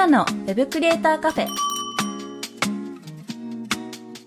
[0.00, 1.46] ナのウェブクリエイターカフェ。
[1.46, 1.50] ウ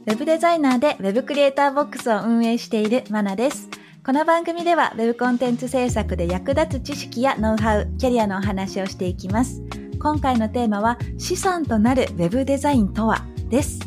[0.05, 3.70] ェブデザイナーでウェブクリエイターボックスを運営しているマナです。
[4.05, 9.63] この番組ではウェブコンテンツ制作で役立つ知識やノウハウ、キャリアのお話をしていきます。
[9.99, 13.26] 今回のテーマは資産となるウェブデザインとは？
[13.49, 13.79] です。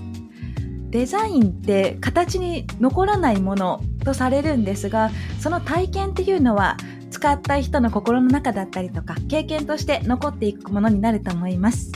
[0.90, 6.76] デザインって形に残らないものとされるんですが、その体験っていうのは
[7.16, 11.90] 使った人の心の中だったりとか経験として残っていくものになると思います。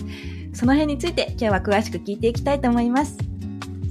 [0.54, 3.18] その辺について今日は詳しく聞いていきたいと思います。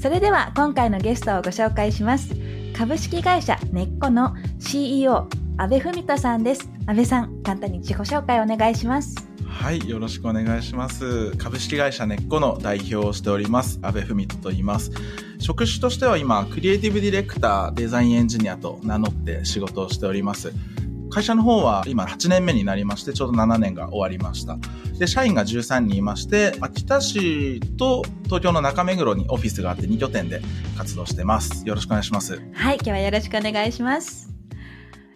[0.02, 2.34] それでは今回のゲストをご紹介します。
[2.76, 6.68] 株式会社ネッコの CEO 阿部文人さんです。
[6.88, 9.16] 阿部さん、簡単に自己紹介お願いします。
[9.46, 11.32] はい、よろしくお願いします。
[11.38, 14.90] 株式会社ネッコの代表をしております、阿部文人と言います。
[15.38, 20.54] 職種としては今、クリエイティブディレクター、デザインエンジニアと名乗って仕事をしております。
[21.10, 24.58] 会社の方は今8年目になりまして、ちょうど7年が終わりました。
[24.98, 30.42] で、社員が13人いまして、秋田市と東京の中目黒にオフィスがあって2拠点で
[30.78, 31.68] 活動してます。
[31.68, 32.42] よろしくお願いします。
[32.54, 34.29] はい、今日はよろしくお願いします。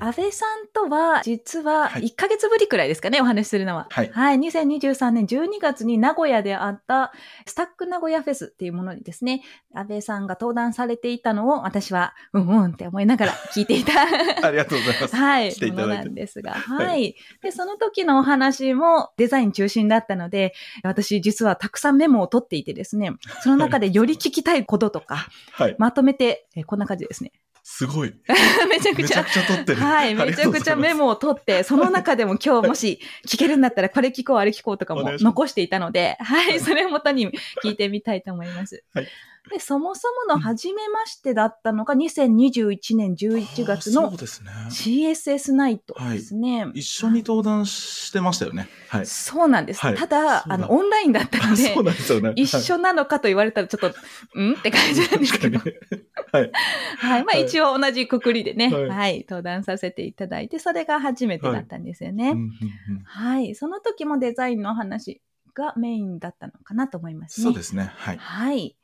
[0.04, 3.88] 安倍さんとは、実ははい1ヶ月ぶりくらいですかね、お話しするのは。
[3.90, 7.14] はいはい、2023年12月に名古屋であった、
[7.46, 9.44] スタック名古屋フェスっていうものにですね、
[9.74, 13.94] 安倍さんが登壇されていたのを、私は、うんうんって思いながら聞いていた。
[14.46, 15.16] ありがとうございます。
[15.16, 17.16] はい、来ていただいてなんですが、はいはい。
[17.42, 25.76] で、その時のお話もデザイン中心だったので、私実はたくさんメモを取っていてですね、その中でより聞きたいこととか、 はい。
[25.80, 27.32] まとめて、えこんな感じですね。
[27.84, 28.14] すごい。
[28.70, 29.82] めちゃくちゃめちゃくちゃ撮ってる。
[29.82, 37.30] はい、めちゃくちゃメモを取って、その中でも今日もし聞けるんだったらこれ聞こう、あれ聞こうとかも残していたので、はい、それをもとに
[37.64, 38.84] 聞いてみたいと思います。
[38.94, 39.08] はい
[39.50, 44.52] で、そもそもの初めましてだったのが2021年11月のあーそうですね。
[44.70, 46.68] CSS ナイトですね。
[46.74, 48.70] 一緒に登壇してましたよね。
[48.88, 49.06] はい。
[49.06, 49.82] そうなんです。
[49.82, 51.64] はいただ、あの、オンラインだったので
[52.22, 52.34] ね。
[52.36, 53.94] 一緒なのかと言われたらちょっと、
[54.34, 54.54] うん？
[54.54, 55.60] って感じなんですけど。
[55.60, 55.66] は
[56.42, 56.52] い。
[56.98, 57.24] はい。
[57.26, 62.34] まあはい一応同じくくりでね、はいはい、登壇させていただいて、それが初めてだったんですよね。
[63.04, 63.56] はい。
[63.56, 65.22] その時もデザインの話
[65.54, 67.46] がメインだったのかなと思いますね。
[67.46, 67.92] そうですね。
[67.94, 68.18] はい。
[68.18, 68.78] はい。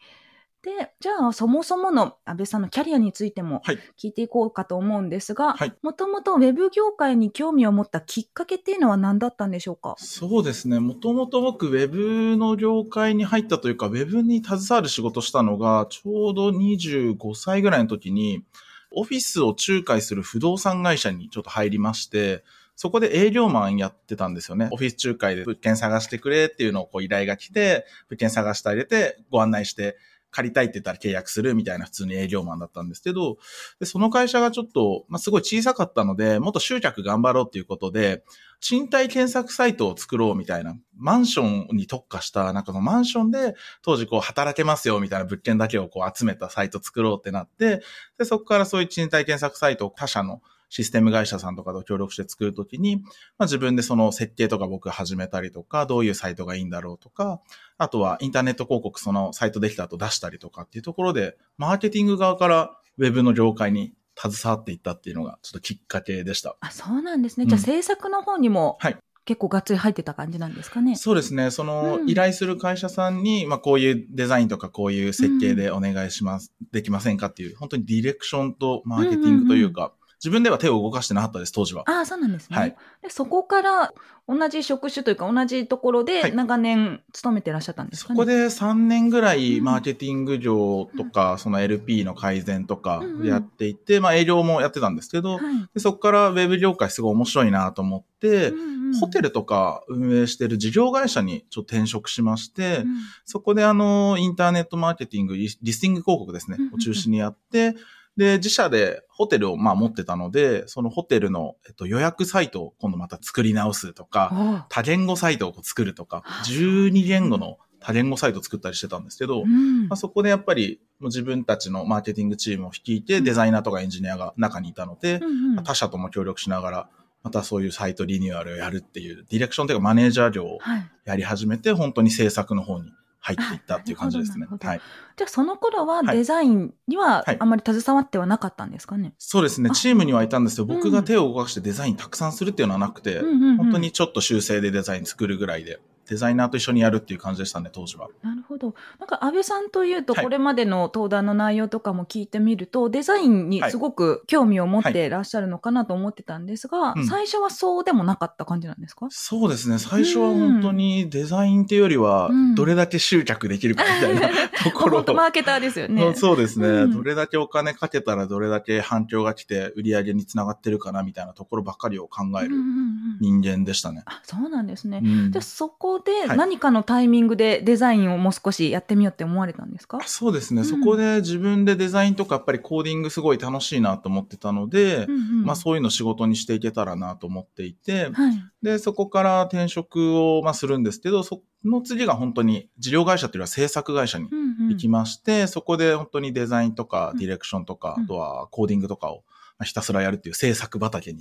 [0.62, 9.96] で、じゃあ、そもそもの安倍さんのキャリアについてもはい聞いていこうかと思うんですがはい、もともとウェブ業界に興味を持ったきっかけっていうのは何だったんでしょうか？
[9.98, 10.80] そうですね。
[10.80, 18.44] もともと僕、ウェブの業界に入ったというか、ウェブに携わる仕事したのが、ちょうど25歳ぐらいの時に、
[18.92, 22.44] オフィスを仲介する不動産会社にちょっと入りまして、
[22.76, 24.68] そこで営業マンやってたんですよね。
[24.72, 29.98] オフィス仲介で物件探してくれっていうのをこう依頼が来て、物件探してあげて、ご案内して、
[30.32, 33.38] 借りたいって言ったら契約するみたいな普通に営業マンだったんですけど、
[33.80, 38.24] でその会社がちょっと、まあ、すごい小さかったので、もっと集客頑張ろうっていうことで、
[38.62, 47.82] 賃貸検索サイトを作ろうみたいな、マンションに特化した、なんかのマンションで当時こう働けますよみたいな物件だけをこう集めたサイト作ろうってなって、
[48.18, 53.02] で、そこからそういう賃貸検索サイトを他社のシステム会社さんとかと協力して作るときに、ま
[53.40, 57.42] あ、自分でその設計とか僕始めたりとか、どういうサイトがいいんだろうとか、
[57.78, 66.58] あとはインターネット広告そのサイトできた後出したりとかっていうところで、マーケティング側からウェブの業界に携わっていったっていうのがちょっときっかけでした。
[66.60, 67.44] あ、そうなんですね。
[67.44, 68.98] うんじゃあ制作の方にもはい
[69.30, 70.96] 結構がっつり入ってた感じなんですかね。
[70.96, 71.52] そうですね。
[71.52, 81.84] その、うん依頼する会社さんに、まあ、こういうデザインとかこういう設計でお願いします、できませんかっていう、本当にディレクションとマーケティングというか、自分では手を動かしてなかったです、当時は。
[81.88, 82.58] ああ、そうなんですね。
[82.58, 82.76] はい。
[83.02, 83.94] でそこから
[84.28, 86.06] 同じ職種というか同じところはい。
[86.06, 88.16] で長年勤めてらっしゃったんですかね？
[88.16, 89.42] そこで3年ぐらうん。
[89.42, 93.28] いマーケティング業とか、その LP の改善とかうんうん。
[93.28, 95.70] やっていて、まあ営業もやってたんですけど、はい。
[95.74, 99.00] でそこからウェブ業界すごい面白いなと思って、うんうん。
[99.00, 102.88] ホテルとか運営してる事業会社にちょっと転職しまして、うん。
[103.24, 106.76] そこであの、インターネットマーケティング、リリスティング広告ですねうんうんう、ん。
[106.76, 107.76] を中心にやって、
[108.20, 119.88] で、自社でホテルをまあ持ってたので、そのホテルの、えっと、予約サイトを今度また作り直すとか、多言語サイトを作るとかあ、12言語の多言語サイトを作ったりしてたんですけど、うん。
[119.88, 125.64] まあ、そこでやっぱり自分たちのマーケティングチームを率いて、デザイナーとかエンジニアが中にいたので、うんうん。
[125.64, 126.90] 他社とも協力しながら、
[127.24, 130.92] またそういうサイトリニューアルをやるっていう、ディレクションというかマネージャー業をはい。
[131.06, 132.92] やり始めて、本当に制作の方に
[133.36, 134.48] 入っていったっていう感じですね。
[134.50, 134.82] はい。
[135.18, 136.18] じゃあその頃ははい。
[136.18, 137.38] デザインにははい。
[137.40, 139.14] あまり携わってはなかったんですかね？
[139.18, 139.70] そうですね。
[139.72, 139.76] あ。
[139.76, 140.80] チームにはいたんですけど、うん。
[140.80, 143.58] 僕が手を動かしてデザインたくさんするっていうのはなくて、うん。
[143.58, 145.80] 本当にちょっと修正でデザイン作るぐらいで、
[146.10, 148.08] デザイナーと一緒にやるっていう感じでしたね、当時は。
[148.24, 148.74] なるほど。
[149.00, 159.08] なんか安倍さんというと、はいこれまでの登壇の内容とかも聞いてみると、デザインにすごく興味を持ってらっしゃるのかなと思ってたんですが、うん最初はそうでもなかった感じなんですか？
[159.10, 159.78] そうですね。
[159.80, 164.30] 最初は本当にデザインっていうよりはうん、どれだけ集客できるかみたいな
[164.64, 166.14] ところ本当マーケターですよね。
[166.16, 172.72] そうですね、うんどれだけお金かけたらどれだけ反響が来て売り上げにつながってるかなみたいなところばっかりを考えるうんうんう
[173.16, 174.04] ん人間でしたね。
[174.06, 175.02] あそうなんですね。
[175.04, 176.38] うんじゃあそこではい。
[176.38, 180.68] 何かのタイミングでデザインをもう少しやってみようって思われたんですか、そうですね、うん。
[180.68, 185.44] そこで自分でデザインとかやっぱりコーディングすごい楽しいなと思ってたので、うんうん。
[185.44, 188.44] まあそういうの仕事にしていけたらなと思っていて、はい。
[188.62, 194.70] で、そこから転職をまあするんですけど、その次が本当に事業会社っていうのは制作会社にうんうん。
[194.70, 197.20] 行きまして、そこで本当にデザインとかうん。
[197.20, 198.04] ディレクションとか、うん。
[198.04, 199.24] あとはコーディングとかを
[199.58, 201.20] まあひたすらやるっていう制作畑に。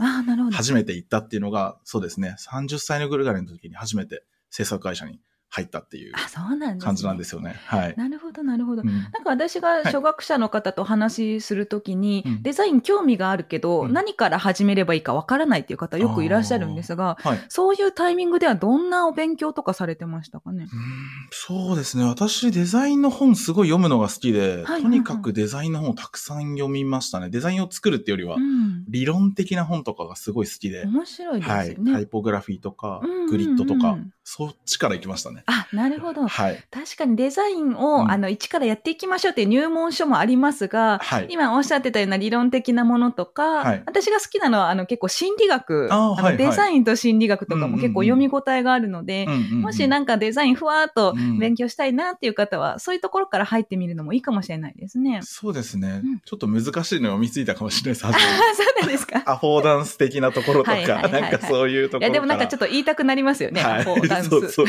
[0.52, 5.20] 初めて行ったっていうのが、そうですね、30歳のぐらいの時に初めて制作会社に。
[5.50, 6.12] 入ったっていう。
[6.78, 7.56] 感じなんですよね。
[7.66, 7.94] はい。
[7.96, 8.82] なるほど、なるほど。
[8.82, 17.44] うんなんか私が初学者の方と話しするときに、うんデザイン興味があるけど、うん何から始めればいいかわからないっていう方よくいらっしゃるんですが、はい。
[17.48, 20.66] そういうタイミングではどんなお勉強とかされてましたかね？
[21.30, 22.04] そうですね。
[22.04, 27.30] 私、デザインの本すごい読むのが好きで、はいとにかくデザインの本をたくさん読みましたね。
[27.30, 28.84] デザインを作るっていうよりは、うん。
[28.88, 31.76] 理論的な本とかがすごい好きで、面白いですはい。
[31.76, 35.37] タイポグラフィーとかうんうんうん、グリッドとか、そっちから行きましたね。
[35.46, 36.26] あ、なるほど。
[36.26, 36.62] はい。
[36.70, 41.26] 確かにデザインを、うんあの、一からやっていきましょうっていう入門書もありますが、はい。
[41.30, 55.20] 今おっしゃってたような理論的なものとか、はい私が好きなのはあの結構心理学、のあーはいはいデザインと心理学とかうんうんうんも結構読み応えがあるので、うんうんうんもしなんかデザインふわーっとうん勉強したいなっていう方は、そういうところから入ってみるのもいいかもしれないですね。
[55.22, 58.06] そうですね、うんちょっと難しいのを見ついたかもしれないです。
[58.06, 59.22] あ そうなんですか？
[59.26, 60.76] アフォーダンス的なところとか、
[61.08, 62.06] なんかそういうところから。
[62.06, 63.62] いや、でもなんかちょっと言いたくなりますよね。
[63.62, 64.28] はいこうダンス。
[64.30, 64.66] そうそう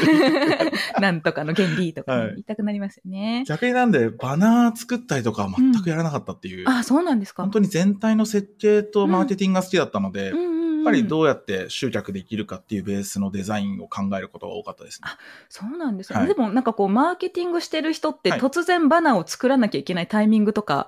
[1.00, 3.44] なんとかの原理とかね、はい言いたくなりますよね。
[3.48, 6.70] 逆になんで、バナー作ったりとかは全くやらなかったっていう。
[6.70, 7.44] あ、そうなんですか。
[7.44, 15.10] 本当に全体の設計とマーケティングが好きだったので、うんうんうんやっぱりどうやって集客できるかっていうベースのデザインを考えることが多かったですね。
[15.50, 20.88] そうなんですよ、はいでもなんかこう、マーケティングしてる人ってはい突然バナーを作らなきゃいけないタイミングとか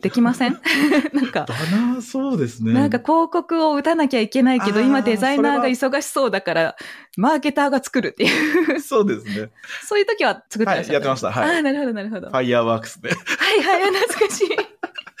[0.00, 0.60] できません？
[1.12, 2.72] なんかバ、ナーそうですね。
[2.72, 6.76] なんか広告を打たなきゃいけないけど、今デザイナーがそ忙しそうだから、
[7.16, 9.50] マーケターが作るっていう、そうですね。
[9.86, 12.28] そういう時は作ってらっしゃる、はいやってましたはいああ、なるほど、なるほど。
[12.28, 13.10] ファイヤーワークスで。
[13.10, 14.48] はいはい、懐かしい。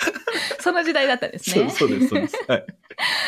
[0.60, 1.70] その時代だったんですね。
[1.70, 2.36] そうです、そうです。
[2.48, 2.66] はい。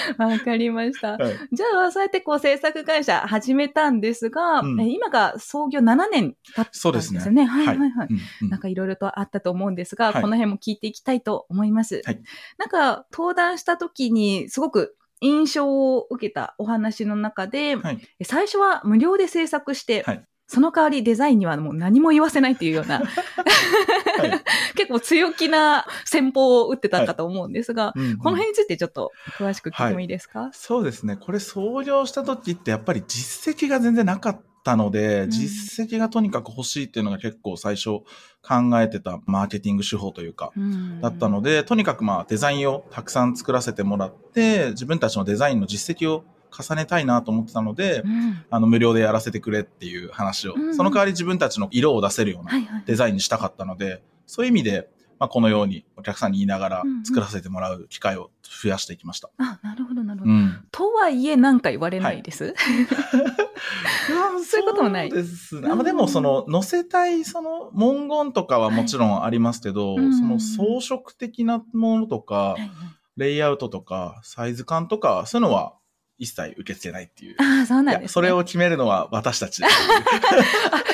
[0.19, 1.13] わかりました。
[1.13, 7.01] はいじゃあ、そうやってこう制作会社始めたんですが、うんえ今が創業7年経ったんですよね。
[7.01, 8.09] そうですねはいはいはい。
[8.11, 12.03] うんうんなんかいろいろとあったと思うんですが、はいこの辺も聞いていきたいと思います。
[12.05, 12.21] はい
[12.59, 17.99] なんか登壇した時にすごく印象を受けたお話の中で、はい。
[18.25, 23.09] 最初は無料で制作して、はいその代わりデザインにはもう何も言わせないっていうような、はい。
[24.77, 28.19] 結構強気な戦法を打ってたかと思うんですが、うんうん。
[28.19, 31.17] この辺についてちょっと詳しく聞いてもいいですか、そうですね。
[31.17, 35.31] これ創業した時ってやっぱり実績が全然なかったので、うん。
[35.31, 38.01] 実績がとにかく欲しいっていうのが結構最初
[38.43, 41.01] 考えてたマーケティング手法というか、うん。
[41.01, 52.83] だったので、とにかくまあデザインをたくさん作らせてもらって、自分たちのデザインの実績を重ねたいなと思ってたので、うんあの無料でやらせてくれっていう話を、うんうんその代わり自分たちの色を出せるようなはいはい。
[52.87, 58.31] デザインにしたかったので、そういう意味で、まあ、このようにお客さんに言いながらうんうん作らせてもらう機会を
[58.63, 59.31] 増やしていきました。
[59.39, 60.33] あ、なるほど、なるほど。
[60.33, 60.67] うん。
[60.71, 62.55] とはいえ、なんか言われないです。
[64.45, 65.69] そういうこともないですね。
[65.71, 72.71] あまあでも、その、載せたい、その、文言とかはもちろんありますけど、はいうんその装飾的なものとか、はいはい
[73.17, 75.75] レイアウトとか、サイズ感とか、そういうのは
[76.23, 77.37] 一切受け付けないっていう。
[77.39, 78.09] ああ、そうなんです、ね。
[78.09, 79.61] それを決めるのは私たち。
[79.67, 79.69] あ、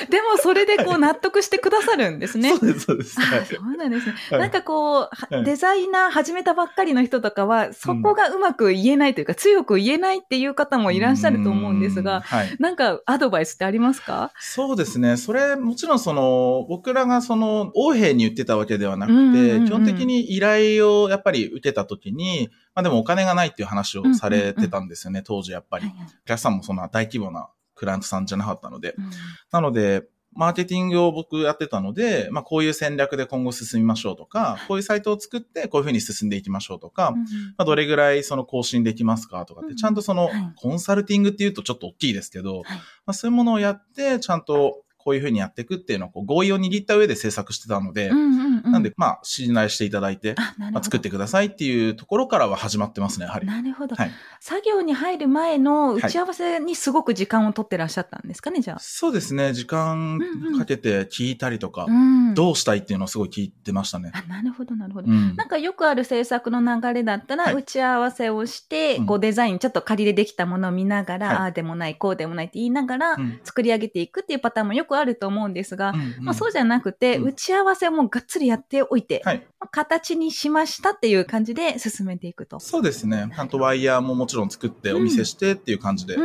[0.08, 2.56] でもそれでこう納得してくださるんですね。
[2.56, 3.14] そうです、そうです。
[3.14, 3.20] そ
[3.60, 4.14] うなんですね。
[4.30, 12.56] はいなんかこう、ははいデザイナー始めたばっかりの人とかは、そこがうまく言えないというか、強く言えないっていう方もいらっしゃると思うんですが、はい。
[12.58, 14.32] なんかアドバイスってありますか？
[14.38, 15.16] そうですね。
[15.16, 25.86] それ、もちろんその、僕らがその、横柄に言ってたわけではなくて、うんうんうんうん基本的に依頼をやっぱり受けたときに、まあでもお金がないっていう話をされてたんですよね、当時やっぱり。
[25.86, 26.06] はいはい。
[26.06, 28.94] お客さんもそんな大規模なクライアントさんじゃなかったので。
[28.96, 29.10] うん
[29.50, 37.24] なので、マーケティングを僕やってたので、まあ、こういう戦略で今後進みましょうとか、こういうサイトを作ってこういうふうに進んでいきましょうとか、うんま
[37.58, 40.52] あ、どれぐらいその更新できますかとかって、うんちゃんとそのはい。
[40.54, 42.64] コンサルティングっていうとちょっと大きいですけど、はい。
[42.64, 42.72] ま
[43.06, 50.78] あ、そういうものをやって、ちゃんとこういうふうにやっていくっていうのをこう合意を握った上で制作してたので、うんうんうんなんで、まあ、信頼していただいて、まど。
[50.78, 53.46] あ、作ってくださいっていうところからは始まってますね、やはり。
[53.46, 53.96] なるほど。
[53.96, 54.10] はい。
[54.40, 58.78] 作業に入る前の打ち合わせにすごく時間を取ってらっしゃったんですかね、じゃあ。
[58.80, 62.34] そうですね、時間うんうんかけて聞いたりとか、うん。
[62.34, 64.10] どうしたいっていうのをすごい聞いてましたね。
[64.14, 65.10] あ、なるほど、なるほど。
[65.10, 65.36] うん。
[65.36, 79.46] なんかよくある制作の流れだったら、はい打ち合わせをして、うんこうデザインちょっと仮でできたものを見ながら、はいああでもない、こうでもないって言いながら、うん作り上げていくっていうパターンもよくあると思うんですが、うんうんまあ、そうじゃなくて、うん打ち合わせをもうがっつりやっておいて、はい。
[79.60, 82.60] まあ形にしましたっていう感じで進めていくと。
[82.60, 83.30] そうですね。
[83.34, 86.16] ちゃんとワイヤーももちろん作ってお見せしてっていう感じで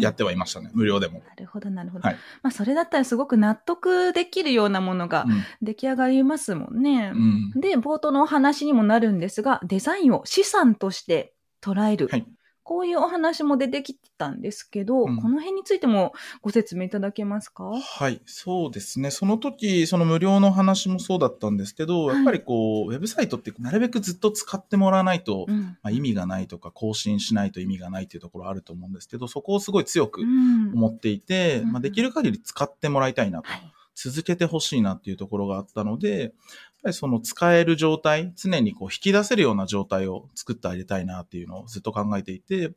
[0.00, 0.70] やってはいましたね。
[0.74, 1.22] 無料でも。
[1.26, 2.08] なるほど、なるほど。
[2.08, 5.26] はいまあ、それだったらすごく納得できるようなものが
[5.62, 7.12] 出来上がりますもんね。
[7.14, 7.52] うん。
[7.54, 12.08] うんで、冒頭のお話にもなるんですが、デザインを資産として捉える。
[12.08, 12.26] はい
[12.70, 17.64] こういうお話も出てきたんですけど、うんこの辺についてもご説明いただけますか？
[17.64, 19.10] はい、そうですね。
[19.10, 25.76] その時、その無料の話もそうだったんですけど、はいやっぱりこう、ウェブサイトってなるべくずっと使ってもらわないと、うん。
[25.82, 33.72] まあ、意味がないとか、更新しないと意味がないっていうところあると思うんですけど、そこをすごい強くうん思っていて、うんまあ、できる限り使ってもらいたいなと、はい。
[33.96, 36.32] 続けてほしいなっていうところがあったので、
[36.82, 42.72] ぱりその使える状態、常にこう引き出せるような状態を作ってあげたいなっていうのをずっと考えていて、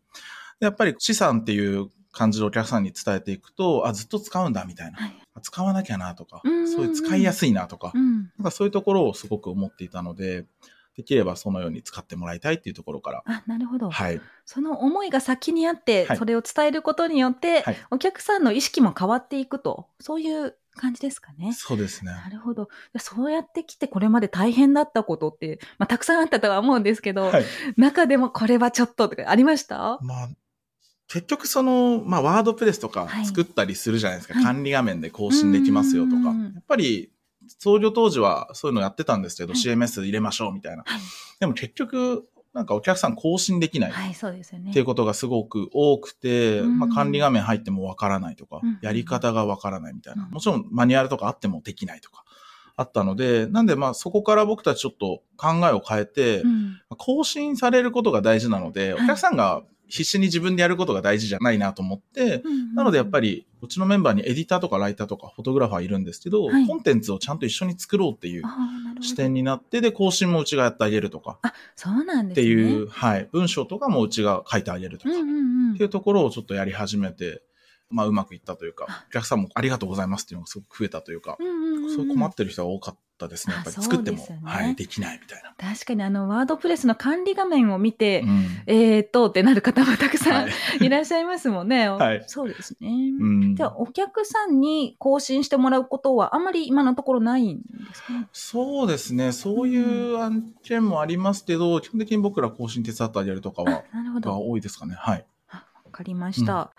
[0.60, 4.98] やっぱり資産っていう感じでお客さんに伝えていくと、あ、ずっと使うんだみたいな。
[4.98, 5.14] はい。
[5.42, 8.18] 使わなきゃなとか、うんうんうんそういう使いやすいなとか、うん。
[8.18, 10.46] なんかそういうところをすごく思っていたので、
[10.96, 13.90] できればそのように使ってもらいたいっていうところから、あ、なるほど。
[13.90, 14.22] はい。
[14.46, 21.54] その思いが先にあって、はいそれを伝えることによって、はいお客さんの意識も変わっていくと、そういう感じですかね。
[21.54, 22.12] そうですね。
[22.12, 22.70] なるほど。
[22.98, 27.46] そうやってきてこれまで大変だったことって、まあ、たくさんあったとは思うんですけど、はい。
[27.78, 30.00] 中でもこれはちょっととかありました？
[30.02, 30.30] まあ、
[31.08, 34.34] 結局その、まあ、ワードプレスとかはい作ったりするじゃないですか。
[34.34, 36.16] はい管理画面で更新できますよとか。
[36.16, 37.12] うんやっぱり、
[37.60, 40.84] 創業当時はそういうのやってたんですけど、はい CMS 入れましょうみたいな。
[40.86, 41.02] はい。
[41.40, 43.92] でも結局、なんかお客さん更新できない。
[43.92, 44.70] はい、そうですよね。
[44.70, 46.78] っていうことがすごく多くて、うん。
[46.78, 48.80] まあ、管理画面入ってもわからないとか、うん。
[48.82, 50.32] やり方がわからないみたいな、うん。
[50.32, 52.24] もちろんマニュアルとかあってもできないとか、
[52.76, 56.80] あったので、なんでまあそこから僕たちちょっと考えを変えて、うん。
[56.98, 59.08] 更新されることが大事なので、おはい。
[59.08, 62.42] 客さんが必死に自分でやることが大事じゃないなと思って、
[62.74, 66.68] なのでやっぱり、り、うちのメンバーにエディターとかライターとかフォトグラファーいるんですけど、はい。
[66.68, 68.44] コンテンツをちゃんと一緒に作ろうっていう
[69.02, 72.44] 視点になって、で、更新もうちがやってあげるとか、あ、そうなんですね。
[72.44, 75.74] っていう、はい、文章とかもうちが書いてあげるとか、うんうんうん。
[75.76, 77.44] っていうところをちょっとやり始めて、
[77.94, 83.56] まあうまくいったというかあ、お客さんもありがとうございますっていうのがすごく増えたというか、うんうんうんうんそう困ってる人が多かったですね。
[83.56, 85.54] やっぱりあ作っても、ねはい、できないみたいな。
[85.74, 90.50] 確かにあの、ワードプレスの管理画面を見て、うんえーっとってなる方もたくさんは
[90.82, 91.90] いいらっしゃいますもんね。
[91.90, 92.90] はいそうですね。
[92.90, 98.14] うんじゃあ、お客さんに更新してもらうことはあんまり今のところないんですか？
[98.14, 98.28] ね。
[98.32, 99.34] そうですね。
[99.34, 99.78] そうい
[100.14, 104.32] う案件もありますけど、基本的に僕ら更新手伝ってあげるとかは、あなるほど。
[104.32, 104.96] が多いですかね。
[104.98, 105.26] はい。
[105.50, 106.72] あわかりました。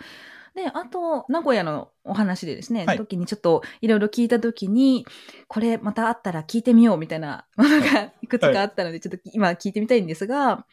[0.55, 5.05] で、あと、名古屋のお話でですね、はい時にちょっといろいろ聞いた時に、
[5.49, 10.67] これまたあったら聞いてみようみたいなものがいくつかあったので、ちょっと今聞いてみたいんですが、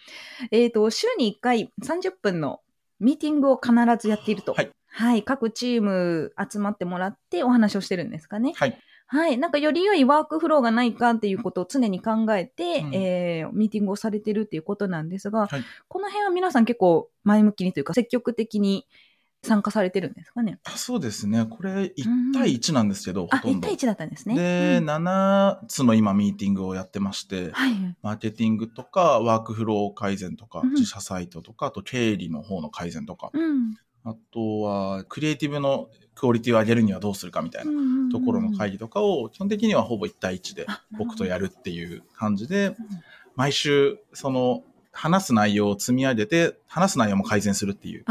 [0.52, 2.62] えっ、と、週に1回30分の
[3.00, 4.54] ミーティングを必ずやっていると。
[4.54, 4.72] はい。
[4.94, 5.24] はい。
[5.24, 8.54] 各チーム集まってもらってお話をしてるんですかね。
[8.56, 8.78] はい。
[9.08, 9.38] はい。
[9.38, 18.88] なんかより良いワークフローがないかっていうことを常に考えて、うんえーミーティングをされてるっていうことなんですが、はいこの辺は皆さん結構前向きにというか積極的に
[19.44, 20.60] 参加されてるんですかね。
[20.64, 21.46] あそうですね。
[21.50, 21.94] これ1
[22.34, 23.76] 対1なんですけど、あ、1ほとんど対。
[23.76, 24.36] 1だったんですね。
[24.36, 27.74] で、うん7つの今ミーティングをやってまして、はい。
[28.04, 33.76] マーケティングとか、ワークフロー改善とか、うん自社サイトとか、あと経理の方の改善とか、うん。
[34.04, 37.72] あとは、クリエイティブのクオリティを上げるにはどうするかみたいな
[38.12, 40.66] ところの会議とかを、基本的にはほぼ1対1で
[40.98, 42.76] 僕とやるっていう感じで、
[43.36, 48.06] 毎週、その、話す内容を積み上げて、話す内容も改善するっていう。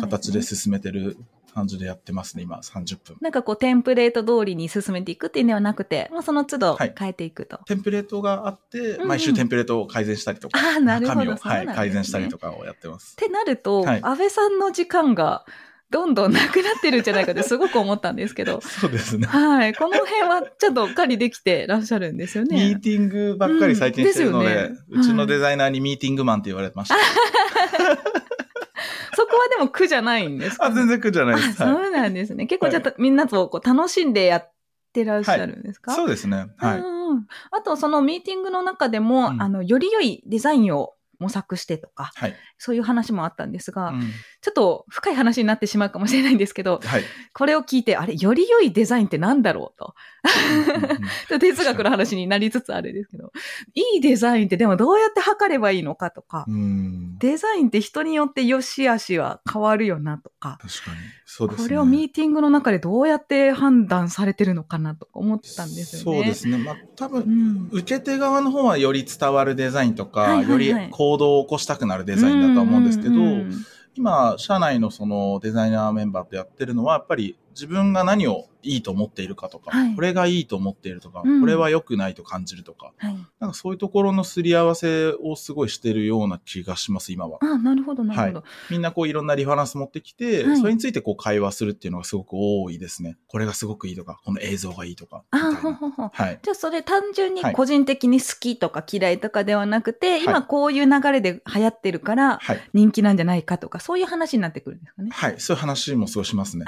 [0.00, 1.16] 形で進めてる
[1.54, 3.16] 感じでやってますね、今、30分。
[3.20, 7.58] なんかこう、テンプレート通りに進めていくっていうんではなくて、まあ、その都度はい変えていくと。
[7.66, 13.14] テンプレートがあって、うん毎週テンプレートを改善したりとか、あなるほど中身を、はい、改善したりとかをやってますっ。
[13.16, 15.44] てなると、はい安倍さんの時間が
[15.90, 18.60] どんどんなくなってるんじゃないかってすごく思ったんですけど。
[18.64, 19.26] そうですね。
[19.26, 19.74] はい。
[19.74, 22.56] この辺はちょっと狩りできてらっしゃるんですよね。
[22.56, 26.96] ミーティングばっかり最近してるので、うんですよねうちのデザイナーにミーティングマンって言われてました。
[29.16, 31.54] そこはでも苦じゃないんですか、あ、全然苦じゃないです。
[31.54, 32.46] そうなんですね。
[32.46, 34.50] 結構じゃあ、みんなとこう楽しんでやっ
[34.94, 36.46] ってらっしゃるんですか、そうですね。
[36.56, 36.82] はい。
[37.50, 42.34] あと、そのミーティングの中でも、うんあの、より良いデザインを模索してとか、はい。
[42.58, 44.02] そういう話もあったんですが、うん
[44.44, 47.02] ちょっと深い話になってしまうかもしれないんですけど、はい。
[47.32, 49.94] これを聞いて、あれ、より良いデザインってなんだろうと。
[51.40, 53.32] 哲学の話になりつつあれですけど、
[53.72, 57.16] いいデザインってでもどうやって測ればいいのかとか、うん。
[57.16, 60.96] デザインって人によって良し悪しは変わるよなとか、確かに。
[61.36, 61.64] そうですね。
[61.64, 66.18] これをミーティングの中でどうやって判断されてるのかなとか思ったんですよね。
[66.18, 66.58] そうですね。
[66.58, 67.68] まあ、多分、うん。
[67.72, 73.52] 受け手側の方はより伝わるデザインとか、はいはいはいより行動を起こしたくなるデザインだとは思うんですけど、うんうんうん
[73.96, 83.16] 今、社内のそのデザイナーメンバーとやってるのは、やっぱり自分が何をいいと思っているかとか、はいこれがいいと思っているとか、うんこれは良くないと感じるとか、はい。
[83.38, 87.38] なんかそういうところのすり合わせをすごいしてるような気がします、今は。
[87.42, 88.44] あ、なるほど、なるほど。
[88.70, 93.16] みんなこういろんなリファランス持ってきて、はいそれについてこう会話するっていうのがすごく多いですね。
[93.28, 95.24] これがすごくいいとか、この映像がいいとか。
[95.30, 96.08] あ、ほほほ。
[96.08, 96.40] はい。
[96.42, 102.70] じゃあそれ単純にはい個人的に好きとか嫌いとかではなくて、い今こういう流れで流行ってるからはい。
[102.72, 105.10] 人気なんじゃないかとか、そういう話になってくるんですかね。
[105.12, 105.34] はい。
[105.38, 106.64] そういう話もすごいしますね。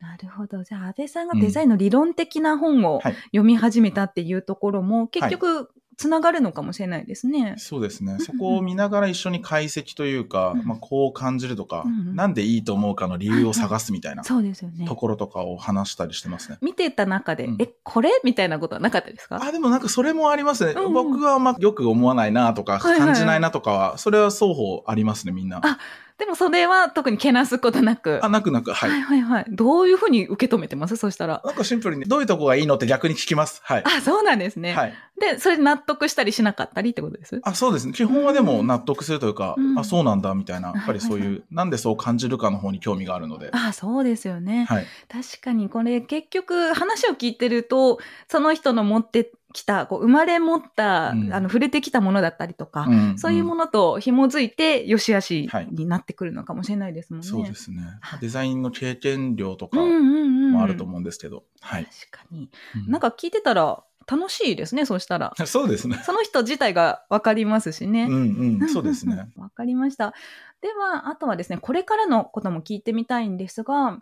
[0.00, 0.62] なるほど。
[0.62, 7.54] じゃあ安倍さんがデザインの理論的な本をはい読み始めたっていうところも結局つながるのかもしれないですね。
[7.56, 8.20] そうですねん。
[8.20, 14.94] そこを見ながら一緒に解析というか、うんまあ、こう感じるとか、うんうんなんでいいと思うかの理由を探すみたいなそうですよねと。
[14.94, 16.58] ころとかを話したりしてますね。
[16.60, 19.42] 見てた中で、うんえ、これみたいなことはなかったですか？
[19.42, 20.72] あ、でもなんかそれもありますね。
[20.72, 25.60] うんうん僕はまあよく思わないなとか、感じないなとかは、それは双方ありますね、みんな。
[25.62, 25.78] あ
[26.18, 28.20] でもそれは特にけなすことなく。
[28.22, 28.90] あ、なくなく、はい。
[28.90, 29.44] はいはいはい。
[29.48, 30.96] どういうふうに受け止めてます？
[30.96, 31.42] そしたら。
[31.44, 33.60] なんかシンプルに、どういうとこがいいのって逆に聞きます。
[33.62, 33.82] はい。
[33.84, 34.72] あ、そうなんですね。
[34.74, 34.94] はい。
[35.20, 37.40] で、それで納得したりしなかったりってことです？
[37.42, 37.92] あ、そうですね。
[37.92, 40.72] 基本はでも納得するというか、うんあ、そうなんだ、みたいな。
[40.74, 43.50] やっぱりそうはいはいう、なんでそう感じるかの方に興味があるので。
[43.52, 44.64] あ、そうですよね。
[44.70, 44.86] はい。
[45.08, 57.26] 確かにこれ結局話を聞いてると、その人の持ってきた、こう生まれ持った、うんあの、触れてきたものだったりとか、んそういうもの、のと紐づいて、良し悪しはいになってくるのかもしれないですもんね。
[57.26, 57.82] そうですね。
[58.20, 60.52] デザインの経験量とかうんうんうん。
[60.52, 61.44] もあると思うんですけど。
[61.60, 61.84] はい。
[61.86, 62.50] 確かに。
[62.76, 65.34] うんなんか聞いてたら楽しいですね、そうしたら。
[65.46, 66.00] そうですね。
[66.04, 68.04] その人自体がわかりますしね。
[68.04, 68.68] うんうん。
[68.68, 69.28] そうですね。
[69.36, 70.14] わかりました。
[70.60, 73.98] では、あとはですね、これからのことも聞いてみたいんですが、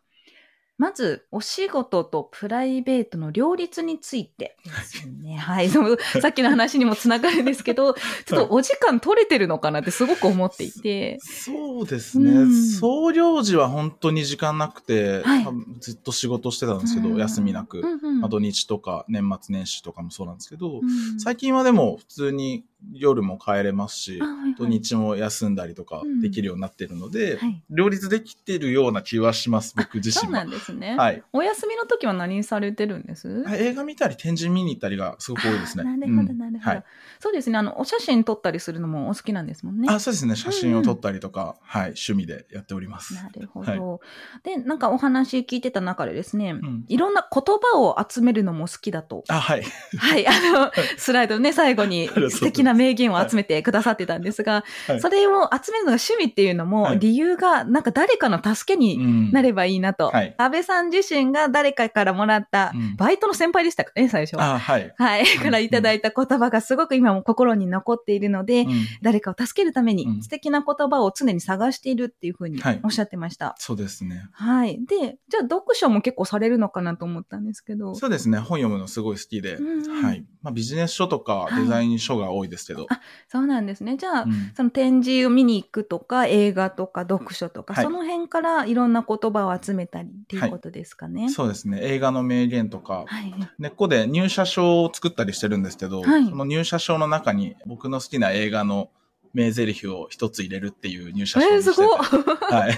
[0.76, 5.36] まず、お仕事とプライベートの両立についてですね。
[5.36, 5.68] はい。
[5.68, 7.94] そのさっきの話にもつながるんですけど、
[8.26, 11.18] ちょっとお時間取れてるのかなってすごく思っていて。
[11.20, 12.30] そうですね。
[12.30, 15.46] うん総領事は本当に時間なくて、はい
[15.78, 17.78] ずっと仕事してたんですけど、うん休みなく。
[17.78, 24.20] うんうんまあ土日とか年末年始とかもそうなんですけど、うん最近はでも普通に夜も帰れますし、
[24.58, 30.50] 土日も休んだりとかうんできるようになってるので、はい両立できてるような気はします、 僕自身はそうなん。
[30.50, 30.96] ですね。
[30.96, 31.22] はい。
[31.32, 33.44] お休みの時は何されてるんです？
[33.56, 35.84] 映画見たり展示見に行ったりがすごく多いですね。
[35.84, 36.84] なるほど、うんなるほど、はい。
[37.20, 37.58] そうですね。
[37.58, 39.88] あの、お写真撮ったりするのもお好きなんですもんね。
[39.90, 40.36] あ、そうですね。
[40.36, 41.82] 写真を撮ったりとか、はい。
[41.94, 43.14] 趣味でやっております。
[43.14, 44.00] なるほど、
[44.42, 47.42] で、なんかお話聞いてた中でですね、うんいろんな言
[47.72, 49.24] 葉を集めるのも好きだと。
[49.28, 49.62] あ、はい。
[49.96, 60.08] はい、あの、 スライドのね、最後に素敵な名言を集めてくださってたんですが、はいそれを集めるのが趣味っていうのも、はい理由が、なんか誰かの助けにうんなればいいなと。
[60.08, 63.92] はい安倍さん自身が誰かからもらった、うんバイトの先輩でしたか？
[63.96, 64.40] ね、最初。
[64.40, 64.94] あ、はい。
[64.96, 65.26] はい。
[65.26, 73.54] からいただいた言葉がすごく今も心に残っているので、うん誰かを助けるためうんに素敵な言葉を常に探しているっていうふうにはいおっしゃってました。
[73.58, 74.28] そうですね。
[74.32, 74.78] はい。
[74.86, 77.94] で、じゃあ読書も結構されるのかなと思ったんですけど。
[77.94, 78.38] そうですね。
[78.38, 80.24] 本読むのすごい好きで、うんうんはい。
[80.42, 83.96] まあ、ビジネス書とかはいデザイン書が多いですけど、あそうなんですね。
[83.96, 91.28] じゃあ、うんその展示を見に行くとか、映画とか読書とか、はいその辺からいろんな言葉を集めたりっていうことですかね。
[91.28, 91.80] そうですね。
[91.82, 93.34] 映画の名言とか、はい。
[93.58, 98.90] 根っこで入社書を作ったりしてるんですけど、はいその入社書の中に僕の好きな映画の
[99.34, 101.98] 名台詞を一つ入れるっていう入社書えすごい。
[101.98, 102.72] はい。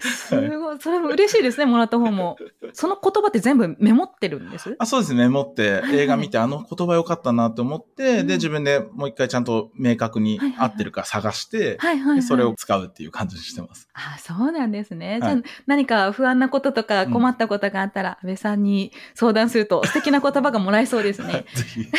[0.00, 0.78] すごい。
[0.80, 2.36] それも嬉しいですね、もらった方も。
[2.72, 4.74] その言葉って全部メモってるんです？
[4.78, 5.20] あそうですね。
[5.20, 11.78] メモってはい映画見て、あの言葉良かったなと思って、うんで、自分でもう一回ちゃんと明確にはいはいはい合ってるか探して、
[12.26, 13.88] それを使うっていう感じにしてます。
[13.94, 15.12] あ、そうなんですね。
[15.12, 21.44] はいじゃあ、何か不安なこととか困ったことがあったら、安倍さんに相談すると素敵な言葉がもらえそうですはいね。
[21.54, 21.86] ぜひ。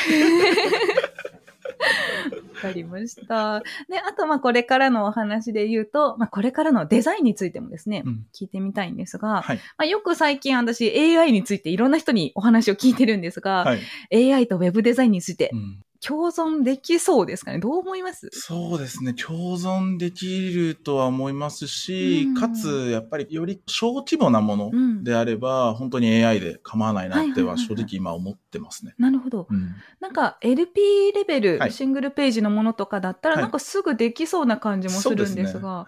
[2.58, 3.60] わかりました。
[3.89, 9.58] で、あと、まあ、これからのお話で言うと、まあ、これからのデザインについてもですね、うん聞いてみたいんですが、はい。
[9.78, 13.76] まあ、よく最近私 AI についていろんな人にお話を聞いてるんですが、は
[14.12, 14.34] い。
[14.34, 17.60] AI と Web デザインについてうん共存できそうですかね？
[17.60, 18.30] どう思います？
[18.32, 19.13] そうですね。
[19.13, 22.34] 共存できるとは思いますし、うん。
[22.36, 25.04] かつ、やっぱりより小規模なものうん。
[25.04, 28.93] であれば、本当に AI で構わないなっては正直今思ってますね。
[28.98, 29.48] なるほど。
[29.50, 29.76] うん。
[30.00, 31.72] なんか LP レベル、はい。
[31.72, 33.43] シングルページのものとかだったら、はい。
[33.43, 35.88] なんかすぐできそうな感じもするんですが、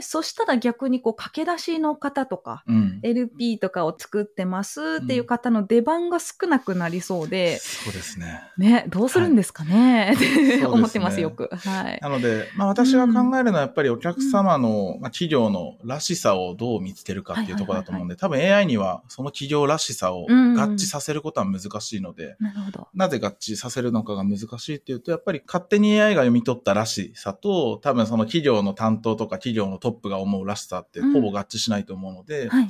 [0.00, 3.00] そしたら逆にこう駆け出しの方とか、うん。
[3.02, 8.40] LP とかを作ってますっていう方の出番が少なくなりそうで、そうですね。
[8.56, 9.57] ね、どうするんですか？
[9.64, 11.48] ね、ってそうですね 思ってます、よく。
[11.52, 11.98] はい。
[12.00, 22.88] なので、まあ私が考えるのはやっぱりお客様の、まあ、企業のらしさをどう見つけるかっていうところだと思うんで、多分 AI にはその企業らしさをうん合致させることは難しいので、なるほど。
[22.94, 32.68] なぜ合致させるのかが難しいっていうと、やっぱり勝手に AI が読み取ったらしさと、多分その企業の担当とか企業のトップが思うらしさってうんほぼ合致しないと思うので、はい。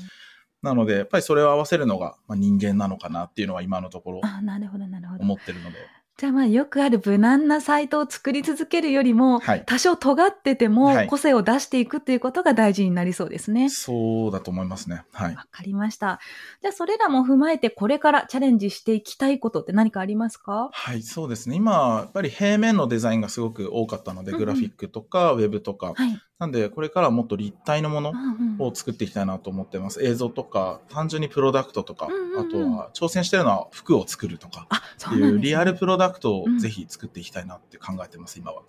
[0.62, 5.22] なので、やっぱりそれを合わせるのがまあ人間なのかなっていうのは今のところあ、なるほど、なるほど。
[5.22, 5.76] 思ってるので。
[6.18, 13.70] じゃあまあよくある無難なサイトを作り続けるよりも、はい多少尖っててもはい個性を出していくっていうことが大事になりそうですね。
[13.70, 15.04] そうだと思いますね。
[15.12, 15.34] はい。
[15.36, 16.18] わかりました。
[16.60, 20.70] じゃあそれらも踏まえてこれからチャレンジしていきたいことって何かありますか？
[20.72, 21.54] はい、そうですね。
[21.54, 25.92] 今、やっぱり平面のデザインがすごく多かったので、うんうんグラフィックとか、ウェブとか。
[25.94, 26.20] はい。
[26.38, 30.04] なんで、これからはもっと立体のものうんうんを作っていきたいなと思ってます。
[30.04, 34.66] 映像とか、単純にプロダクトとか、うんうんうんあとは挑戦してるのは服を作るとか。
[34.68, 38.62] あ、そっていんです、ね、うリアルプロダクトをうんぜひ作っていきたいなって考えてます、今は。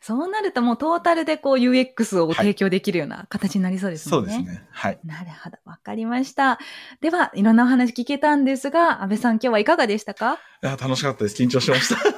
[0.00, 4.32] そうなるともうトータルでこう UX を提供できるような形になりそうですもんね。
[4.32, 4.66] そうですね。
[4.72, 4.98] はい。
[5.04, 5.58] なるほど。
[5.64, 6.58] わかりました。
[7.00, 10.34] では、いろんなお話聞けたんですが、安倍さん今日はいかがでしたか？
[10.62, 11.40] いや、楽しかったです。
[11.42, 11.96] 緊張しました。
[12.02, 12.12] 本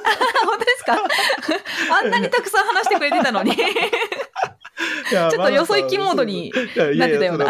[0.57, 0.97] 当ですか？
[2.01, 3.51] あんなにたくさん話してくれてたのに。
[5.09, 7.47] ちょっとよそ行きモードになってたような。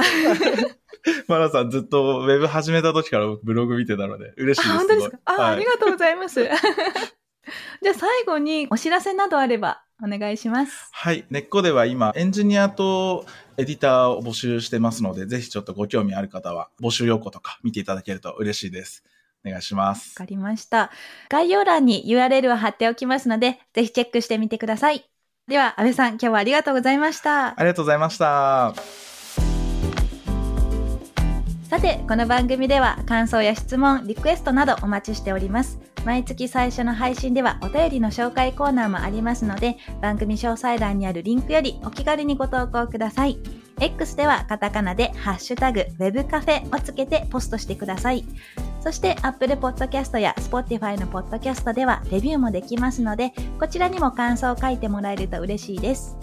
[1.27, 4.75] マナさんずっとウェブ始めた時から僕ブログ見てたので嬉しいです。
[4.75, 5.19] あ本当ですか？
[5.25, 6.43] あ、はいありがとうございます。
[6.43, 10.89] じゃあ最後にお知らせなどあればお願いします。
[10.91, 11.25] はい。
[11.29, 13.25] 根っこでは今、エンジニアと
[13.57, 19.03] エディターを募集してますので、ぜひちょっとご興味ある方は、募集要項とか見ていただけると嬉しいです。
[19.45, 20.29] お願いしますわか。
[20.29, 20.91] りました。
[21.29, 25.09] 概要欄に URL を貼っておきますので、ぜひチェックしてみてください。
[25.47, 27.47] では、安倍さん、今日はありがとうございました。
[27.47, 28.73] ありがとうございました。
[31.69, 35.79] さて、この番組では感想や質問、リクエストなどお待ちしております。
[36.03, 43.39] 毎月最初の配信ではお便りの紹介コーナーもありますので、番組詳細欄にあるリンクよりお気軽にご投稿ください。
[43.79, 48.25] X ではカタカナでハッシュタグ Web カフェをつけてポストしてください。
[48.87, 56.15] そして Apple Podcast や Spotify の Podcast ではレビューもできますので、こちらにも感想を書いてもらえると嬉しいです。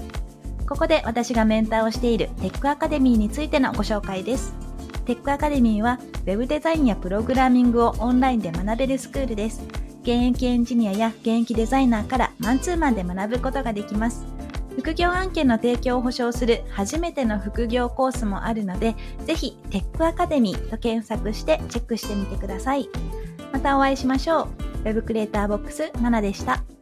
[0.66, 4.55] ここで私がメンターをしているテックアカデミーについてのご紹介です。
[5.05, 9.62] テックアカデミーは Web デザインやプログラミングをオンラインで学べるスクールです。
[10.00, 14.24] 現役エンジニアや現役デザイナーからマンツーマンで学ぶことができます。
[14.77, 22.89] 副業案件の提供を保証する初めての副業コースもあるので、ぜひテックアカデミーと検索してチェックしてみてください。
[23.53, 24.49] またお会いしましょう。
[24.85, 26.74] Web クリエイターボックス、まなでした。